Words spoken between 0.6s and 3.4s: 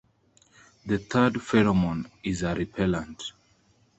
The third pheromone is a repellant.